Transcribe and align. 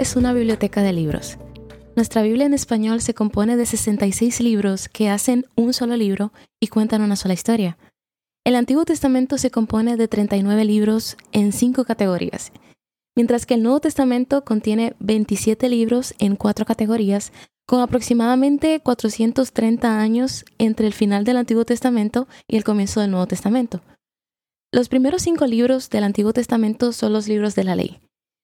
Es 0.00 0.16
una 0.16 0.32
biblioteca 0.32 0.80
de 0.80 0.94
libros. 0.94 1.36
Nuestra 1.94 2.22
Biblia 2.22 2.46
en 2.46 2.54
español 2.54 3.02
se 3.02 3.12
compone 3.12 3.58
de 3.58 3.66
66 3.66 4.40
libros 4.40 4.88
que 4.88 5.10
hacen 5.10 5.44
un 5.56 5.74
solo 5.74 5.94
libro 5.94 6.32
y 6.58 6.68
cuentan 6.68 7.02
una 7.02 7.16
sola 7.16 7.34
historia. 7.34 7.76
El 8.42 8.54
Antiguo 8.54 8.86
Testamento 8.86 9.36
se 9.36 9.50
compone 9.50 9.98
de 9.98 10.08
39 10.08 10.64
libros 10.64 11.18
en 11.32 11.52
cinco 11.52 11.84
categorías, 11.84 12.50
mientras 13.14 13.44
que 13.44 13.52
el 13.52 13.62
Nuevo 13.62 13.80
Testamento 13.80 14.42
contiene 14.42 14.94
27 15.00 15.68
libros 15.68 16.14
en 16.18 16.34
cuatro 16.34 16.64
categorías, 16.64 17.30
con 17.66 17.82
aproximadamente 17.82 18.80
430 18.80 20.00
años 20.00 20.46
entre 20.56 20.86
el 20.86 20.94
final 20.94 21.24
del 21.24 21.36
Antiguo 21.36 21.66
Testamento 21.66 22.26
y 22.48 22.56
el 22.56 22.64
comienzo 22.64 23.02
del 23.02 23.10
Nuevo 23.10 23.26
Testamento. 23.26 23.82
Los 24.72 24.88
primeros 24.88 25.20
cinco 25.20 25.44
libros 25.44 25.90
del 25.90 26.04
Antiguo 26.04 26.32
Testamento 26.32 26.92
son 26.92 27.12
los 27.12 27.28
libros 27.28 27.54
de 27.54 27.64
la 27.64 27.76
ley 27.76 28.00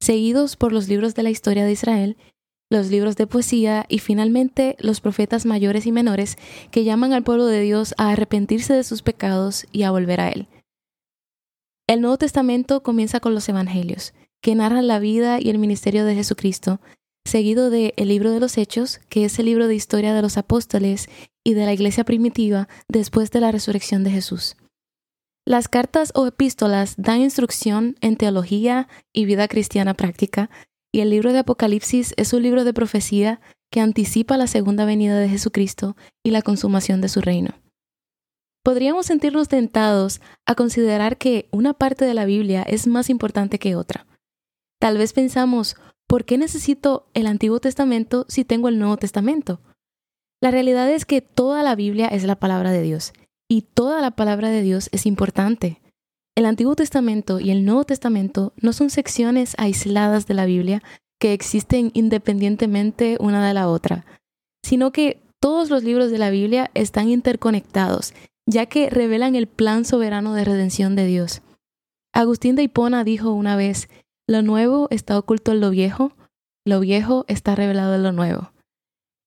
seguidos 0.00 0.56
por 0.56 0.72
los 0.72 0.88
libros 0.88 1.14
de 1.14 1.22
la 1.22 1.30
historia 1.30 1.64
de 1.64 1.72
Israel, 1.72 2.16
los 2.70 2.88
libros 2.88 3.16
de 3.16 3.26
poesía 3.26 3.86
y 3.88 3.98
finalmente 3.98 4.76
los 4.78 5.00
profetas 5.00 5.46
mayores 5.46 5.86
y 5.86 5.92
menores 5.92 6.36
que 6.70 6.84
llaman 6.84 7.12
al 7.12 7.22
pueblo 7.22 7.46
de 7.46 7.60
Dios 7.60 7.94
a 7.96 8.10
arrepentirse 8.10 8.74
de 8.74 8.84
sus 8.84 9.02
pecados 9.02 9.66
y 9.72 9.84
a 9.84 9.90
volver 9.90 10.20
a 10.20 10.28
Él. 10.28 10.48
El 11.86 12.02
Nuevo 12.02 12.18
Testamento 12.18 12.82
comienza 12.82 13.20
con 13.20 13.34
los 13.34 13.48
Evangelios, 13.48 14.12
que 14.42 14.54
narran 14.54 14.86
la 14.86 14.98
vida 14.98 15.40
y 15.40 15.48
el 15.48 15.58
ministerio 15.58 16.04
de 16.04 16.14
Jesucristo, 16.14 16.80
seguido 17.24 17.70
de 17.70 17.94
el 17.96 18.08
libro 18.08 18.30
de 18.30 18.40
los 18.40 18.58
Hechos, 18.58 19.00
que 19.08 19.24
es 19.24 19.38
el 19.38 19.46
libro 19.46 19.68
de 19.68 19.74
historia 19.74 20.14
de 20.14 20.22
los 20.22 20.36
apóstoles 20.36 21.08
y 21.44 21.54
de 21.54 21.64
la 21.64 21.72
iglesia 21.72 22.04
primitiva 22.04 22.68
después 22.88 23.30
de 23.30 23.40
la 23.40 23.52
resurrección 23.52 24.04
de 24.04 24.10
Jesús. 24.10 24.56
Las 25.48 25.66
cartas 25.66 26.12
o 26.14 26.26
epístolas 26.26 26.94
dan 26.98 27.22
instrucción 27.22 27.96
en 28.02 28.16
teología 28.18 28.86
y 29.14 29.24
vida 29.24 29.48
cristiana 29.48 29.94
práctica, 29.94 30.50
y 30.92 31.00
el 31.00 31.08
libro 31.08 31.32
de 31.32 31.38
Apocalipsis 31.38 32.12
es 32.18 32.34
un 32.34 32.42
libro 32.42 32.64
de 32.64 32.74
profecía 32.74 33.40
que 33.70 33.80
anticipa 33.80 34.36
la 34.36 34.46
segunda 34.46 34.84
venida 34.84 35.18
de 35.18 35.30
Jesucristo 35.30 35.96
y 36.22 36.32
la 36.32 36.42
consumación 36.42 37.00
de 37.00 37.08
su 37.08 37.22
reino. 37.22 37.54
Podríamos 38.62 39.06
sentirnos 39.06 39.48
tentados 39.48 40.20
a 40.44 40.54
considerar 40.54 41.16
que 41.16 41.48
una 41.50 41.72
parte 41.72 42.04
de 42.04 42.12
la 42.12 42.26
Biblia 42.26 42.62
es 42.62 42.86
más 42.86 43.08
importante 43.08 43.58
que 43.58 43.74
otra. 43.74 44.06
Tal 44.78 44.98
vez 44.98 45.14
pensamos, 45.14 45.76
¿por 46.06 46.26
qué 46.26 46.36
necesito 46.36 47.08
el 47.14 47.26
Antiguo 47.26 47.58
Testamento 47.58 48.26
si 48.28 48.44
tengo 48.44 48.68
el 48.68 48.78
Nuevo 48.78 48.98
Testamento? 48.98 49.62
La 50.42 50.50
realidad 50.50 50.90
es 50.90 51.06
que 51.06 51.22
toda 51.22 51.62
la 51.62 51.74
Biblia 51.74 52.08
es 52.08 52.24
la 52.24 52.38
palabra 52.38 52.70
de 52.70 52.82
Dios 52.82 53.14
y 53.48 53.62
toda 53.62 54.00
la 54.00 54.10
palabra 54.12 54.50
de 54.50 54.62
Dios 54.62 54.88
es 54.92 55.06
importante. 55.06 55.80
El 56.36 56.46
Antiguo 56.46 56.76
Testamento 56.76 57.40
y 57.40 57.50
el 57.50 57.64
Nuevo 57.64 57.84
Testamento 57.84 58.52
no 58.60 58.72
son 58.72 58.90
secciones 58.90 59.54
aisladas 59.58 60.26
de 60.26 60.34
la 60.34 60.46
Biblia 60.46 60.82
que 61.18 61.32
existen 61.32 61.90
independientemente 61.94 63.16
una 63.18 63.46
de 63.46 63.54
la 63.54 63.68
otra, 63.68 64.06
sino 64.62 64.92
que 64.92 65.20
todos 65.40 65.70
los 65.70 65.82
libros 65.82 66.10
de 66.10 66.18
la 66.18 66.30
Biblia 66.30 66.70
están 66.74 67.08
interconectados, 67.08 68.14
ya 68.46 68.66
que 68.66 68.90
revelan 68.90 69.34
el 69.34 69.46
plan 69.46 69.84
soberano 69.84 70.34
de 70.34 70.44
redención 70.44 70.94
de 70.94 71.06
Dios. 71.06 71.42
Agustín 72.12 72.54
de 72.54 72.64
Hipona 72.64 73.02
dijo 73.04 73.32
una 73.32 73.56
vez, 73.56 73.88
lo 74.28 74.42
nuevo 74.42 74.88
está 74.90 75.18
oculto 75.18 75.52
en 75.52 75.60
lo 75.60 75.70
viejo, 75.70 76.12
lo 76.64 76.80
viejo 76.80 77.24
está 77.28 77.54
revelado 77.54 77.94
en 77.94 78.02
lo 78.02 78.12
nuevo. 78.12 78.52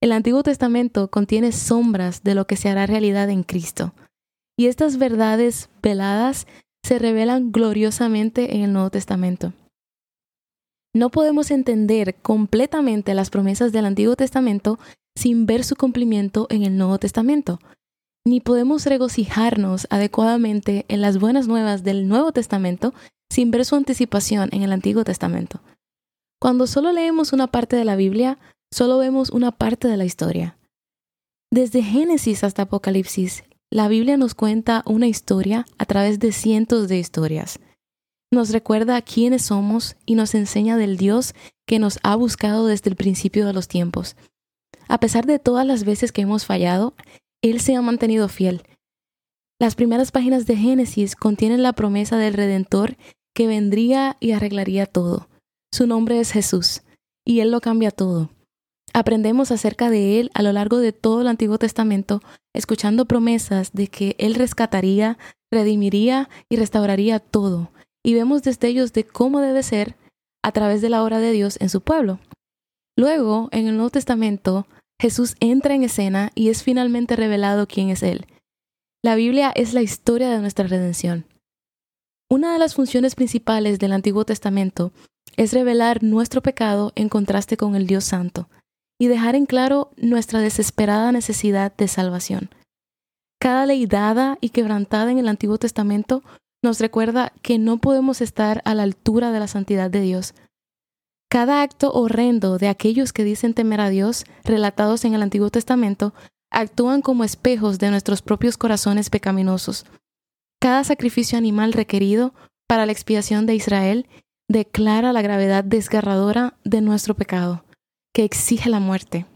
El 0.00 0.12
Antiguo 0.12 0.42
Testamento 0.42 1.10
contiene 1.10 1.52
sombras 1.52 2.22
de 2.22 2.34
lo 2.34 2.46
que 2.46 2.56
se 2.56 2.68
hará 2.68 2.86
realidad 2.86 3.28
en 3.30 3.42
Cristo. 3.42 3.94
Y 4.60 4.66
estas 4.66 4.98
verdades 4.98 5.70
veladas 5.82 6.46
se 6.84 6.98
revelan 6.98 7.50
gloriosamente 7.50 8.56
en 8.56 8.60
el 8.60 8.74
Nuevo 8.74 8.90
Testamento. 8.90 9.54
No 10.94 11.08
podemos 11.08 11.50
entender 11.50 12.16
completamente 12.16 13.14
las 13.14 13.30
promesas 13.30 13.72
del 13.72 13.86
Antiguo 13.86 14.16
Testamento 14.16 14.78
sin 15.16 15.46
ver 15.46 15.64
su 15.64 15.76
cumplimiento 15.76 16.46
en 16.50 16.64
el 16.64 16.76
Nuevo 16.76 16.98
Testamento, 16.98 17.58
ni 18.26 18.40
podemos 18.40 18.84
regocijarnos 18.84 19.86
adecuadamente 19.88 20.84
en 20.88 21.00
las 21.00 21.18
buenas 21.18 21.48
nuevas 21.48 21.82
del 21.82 22.06
Nuevo 22.06 22.30
Testamento 22.32 22.92
sin 23.32 23.50
ver 23.50 23.64
su 23.64 23.76
anticipación 23.76 24.50
en 24.52 24.60
el 24.60 24.72
Antiguo 24.72 25.04
Testamento. 25.04 25.62
Cuando 26.38 26.66
solo 26.66 26.92
leemos 26.92 27.32
una 27.32 27.46
parte 27.46 27.76
de 27.76 27.86
la 27.86 27.96
Biblia, 27.96 28.36
solo 28.70 28.98
vemos 28.98 29.30
una 29.30 29.52
parte 29.52 29.88
de 29.88 29.96
la 29.96 30.04
historia. 30.04 30.58
Desde 31.50 31.82
Génesis 31.82 32.44
hasta 32.44 32.64
Apocalipsis, 32.64 33.42
la 33.70 33.86
Biblia 33.86 34.16
nos 34.16 34.34
cuenta 34.34 34.82
una 34.84 35.06
historia 35.06 35.64
a 35.78 35.86
través 35.86 36.18
de 36.18 36.32
cientos 36.32 36.88
de 36.88 36.98
historias. 36.98 37.60
Nos 38.32 38.50
recuerda 38.50 39.00
quiénes 39.02 39.42
somos 39.42 39.96
y 40.06 40.16
nos 40.16 40.34
enseña 40.34 40.76
del 40.76 40.96
Dios 40.96 41.34
que 41.66 41.78
nos 41.78 42.00
ha 42.02 42.16
buscado 42.16 42.66
desde 42.66 42.90
el 42.90 42.96
principio 42.96 43.46
de 43.46 43.52
los 43.52 43.68
tiempos. 43.68 44.16
A 44.88 44.98
pesar 44.98 45.24
de 45.26 45.38
todas 45.38 45.64
las 45.64 45.84
veces 45.84 46.10
que 46.10 46.22
hemos 46.22 46.46
fallado, 46.46 46.94
Él 47.42 47.60
se 47.60 47.76
ha 47.76 47.82
mantenido 47.82 48.28
fiel. 48.28 48.62
Las 49.60 49.76
primeras 49.76 50.10
páginas 50.10 50.46
de 50.46 50.56
Génesis 50.56 51.14
contienen 51.14 51.62
la 51.62 51.72
promesa 51.72 52.16
del 52.16 52.34
Redentor 52.34 52.96
que 53.34 53.46
vendría 53.46 54.16
y 54.18 54.32
arreglaría 54.32 54.86
todo. 54.86 55.28
Su 55.72 55.86
nombre 55.86 56.18
es 56.18 56.32
Jesús, 56.32 56.82
y 57.24 57.40
Él 57.40 57.52
lo 57.52 57.60
cambia 57.60 57.92
todo. 57.92 58.30
Aprendemos 58.92 59.52
acerca 59.52 59.88
de 59.88 60.18
Él 60.18 60.30
a 60.34 60.42
lo 60.42 60.52
largo 60.52 60.78
de 60.78 60.92
todo 60.92 61.20
el 61.20 61.28
Antiguo 61.28 61.58
Testamento, 61.58 62.22
escuchando 62.52 63.06
promesas 63.06 63.72
de 63.72 63.86
que 63.86 64.16
Él 64.18 64.34
rescataría, 64.34 65.16
redimiría 65.52 66.28
y 66.48 66.56
restauraría 66.56 67.20
todo, 67.20 67.70
y 68.04 68.14
vemos 68.14 68.42
destellos 68.42 68.92
de 68.92 69.04
cómo 69.04 69.40
debe 69.40 69.62
ser 69.62 69.94
a 70.42 70.52
través 70.52 70.82
de 70.82 70.88
la 70.88 71.04
obra 71.04 71.20
de 71.20 71.30
Dios 71.30 71.56
en 71.60 71.68
su 71.68 71.82
pueblo. 71.82 72.18
Luego, 72.96 73.48
en 73.52 73.68
el 73.68 73.76
Nuevo 73.76 73.90
Testamento, 73.90 74.66
Jesús 75.00 75.36
entra 75.38 75.74
en 75.74 75.84
escena 75.84 76.32
y 76.34 76.48
es 76.48 76.62
finalmente 76.62 77.14
revelado 77.14 77.68
quién 77.68 77.90
es 77.90 78.02
Él. 78.02 78.26
La 79.02 79.14
Biblia 79.14 79.52
es 79.54 79.72
la 79.72 79.82
historia 79.82 80.28
de 80.30 80.40
nuestra 80.40 80.66
redención. 80.66 81.26
Una 82.28 82.52
de 82.52 82.58
las 82.58 82.74
funciones 82.74 83.14
principales 83.14 83.78
del 83.78 83.92
Antiguo 83.92 84.24
Testamento 84.24 84.92
es 85.36 85.52
revelar 85.52 86.02
nuestro 86.02 86.42
pecado 86.42 86.92
en 86.96 87.08
contraste 87.08 87.56
con 87.56 87.76
el 87.76 87.86
Dios 87.86 88.04
Santo 88.04 88.48
y 89.00 89.08
dejar 89.08 89.34
en 89.34 89.46
claro 89.46 89.90
nuestra 89.96 90.40
desesperada 90.40 91.10
necesidad 91.10 91.74
de 91.74 91.88
salvación. 91.88 92.50
Cada 93.40 93.64
ley 93.64 93.86
dada 93.86 94.36
y 94.42 94.50
quebrantada 94.50 95.10
en 95.10 95.18
el 95.18 95.26
Antiguo 95.26 95.56
Testamento 95.56 96.22
nos 96.62 96.78
recuerda 96.80 97.32
que 97.40 97.58
no 97.58 97.78
podemos 97.78 98.20
estar 98.20 98.60
a 98.66 98.74
la 98.74 98.82
altura 98.82 99.32
de 99.32 99.40
la 99.40 99.48
santidad 99.48 99.90
de 99.90 100.02
Dios. 100.02 100.34
Cada 101.30 101.62
acto 101.62 101.90
horrendo 101.94 102.58
de 102.58 102.68
aquellos 102.68 103.14
que 103.14 103.24
dicen 103.24 103.54
temer 103.54 103.80
a 103.80 103.88
Dios, 103.88 104.26
relatados 104.44 105.06
en 105.06 105.14
el 105.14 105.22
Antiguo 105.22 105.48
Testamento, 105.48 106.12
actúan 106.50 107.00
como 107.00 107.24
espejos 107.24 107.78
de 107.78 107.88
nuestros 107.88 108.20
propios 108.20 108.58
corazones 108.58 109.08
pecaminosos. 109.08 109.86
Cada 110.60 110.84
sacrificio 110.84 111.38
animal 111.38 111.72
requerido 111.72 112.34
para 112.68 112.84
la 112.84 112.92
expiación 112.92 113.46
de 113.46 113.54
Israel 113.54 114.06
declara 114.46 115.14
la 115.14 115.22
gravedad 115.22 115.64
desgarradora 115.64 116.58
de 116.64 116.82
nuestro 116.82 117.14
pecado 117.14 117.64
que 118.14 118.24
exige 118.24 118.70
la 118.70 118.80
muerte. 118.80 119.26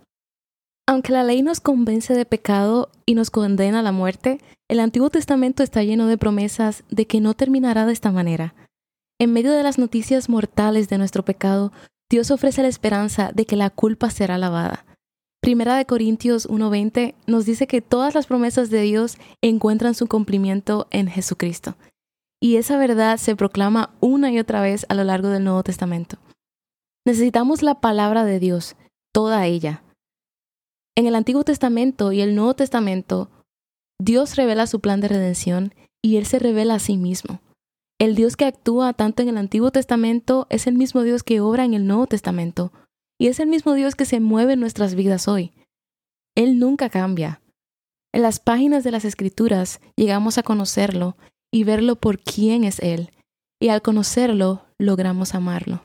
Aunque 0.87 1.13
la 1.13 1.23
ley 1.23 1.43
nos 1.43 1.61
convence 1.61 2.15
de 2.15 2.27
pecado 2.27 2.91
y 3.07 3.15
nos 3.15 3.31
condena 3.31 3.81
a 3.81 3.83
la 3.83 3.93
muerte, 3.93 4.39
el 4.69 4.81
Antiguo 4.81 5.11
Testamento 5.11 5.63
está 5.63 5.83
lleno 5.83 6.07
de 6.07 6.19
promesas 6.19 6.85
de 6.91 7.07
que 7.07 7.21
no 7.21 7.35
terminará 7.35 7.87
de 7.87 7.93
esta 7.93 8.11
manera. 8.11 8.55
En 9.19 9.33
medio 9.33 9.53
de 9.53 9.63
las 9.63 9.79
noticias 9.79 10.29
mortales 10.29 10.89
de 10.89 10.99
nuestro 10.99 11.25
pecado, 11.25 11.73
Dios 12.11 12.31
ofrece 12.31 12.63
la 12.63 12.69
esperanza 12.69 13.31
de 13.35 13.47
que 13.47 13.57
la 13.57 13.71
culpa 13.71 14.11
será 14.11 14.37
lavada. 14.37 14.85
Primera 15.41 15.77
de 15.77 15.87
Corintios 15.87 16.47
1:20 16.49 17.15
nos 17.27 17.45
dice 17.45 17.67
que 17.67 17.83
todas 17.83 18.15
las 18.15 18.27
promesas 18.27 18.71
de 18.71 18.83
Dios 18.83 19.19
encuentran 19.43 19.95
su 19.95 20.07
cumplimiento 20.07 20.87
en 20.91 21.09
Jesucristo. 21.09 21.77
Y 22.41 22.57
esa 22.57 22.77
verdad 22.77 23.19
se 23.19 23.37
proclama 23.37 23.95
una 24.01 24.31
y 24.31 24.39
otra 24.39 24.61
vez 24.61 24.85
a 24.89 24.95
lo 24.95 25.05
largo 25.05 25.29
del 25.29 25.45
Nuevo 25.45 25.63
Testamento. 25.63 26.19
Necesitamos 27.07 27.63
la 27.63 27.81
palabra 27.81 28.25
de 28.25 28.41
Dios, 28.41 28.77
toda 29.13 29.47
ella. 29.47 29.83
En 30.97 31.07
el 31.07 31.15
Antiguo 31.15 31.45
Testamento 31.45 32.13
y 32.13 32.21
el 32.21 32.35
Nuevo 32.35 32.55
Testamento, 32.55 33.31
Dios 34.01 34.37
revela 34.37 34.67
su 34.67 34.81
plan 34.81 35.01
de 35.01 35.09
redención 35.09 35.75
y 36.03 36.17
Él 36.17 36.27
se 36.27 36.39
revela 36.39 36.77
a 36.77 36.79
sí 36.79 36.97
mismo. 36.97 37.41
El 38.01 38.15
Dios 38.15 38.37
que 38.37 38.45
actúa 38.45 38.93
tanto 38.93 39.23
en 39.23 39.29
el 39.29 39.39
Antiguo 39.39 39.71
Testamento 39.71 40.47
es 40.51 40.67
el 40.67 40.75
mismo 40.75 41.03
Dios 41.03 41.23
que 41.23 41.41
obra 41.41 41.65
en 41.65 41.75
el 41.75 41.87
Nuevo 41.87 42.07
Testamento. 42.07 42.73
Y 43.21 43.29
es 43.29 43.39
el 43.39 43.49
mismo 43.49 43.75
Dios 43.75 43.95
que 43.95 44.05
se 44.05 44.19
mueve 44.19 44.55
en 44.55 44.61
nuestras 44.61 44.95
vidas 44.95 45.29
hoy. 45.29 45.53
Él 46.35 46.59
nunca 46.59 46.89
cambia. 46.91 47.41
En 48.13 48.23
las 48.23 48.41
páginas 48.41 48.83
de 48.83 48.91
las 48.91 49.05
Escrituras 49.05 49.81
llegamos 49.97 50.39
a 50.39 50.43
conocerlo 50.43 51.17
y 51.53 51.65
verlo 51.65 51.97
por 51.97 52.19
quién 52.19 52.65
es 52.65 52.81
Él. 52.81 53.11
Y 53.61 53.69
al 53.69 53.83
conocerlo, 53.83 54.67
logramos 54.79 55.35
amarlo. 55.35 55.85